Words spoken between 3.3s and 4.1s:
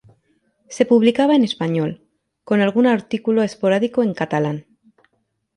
esporádico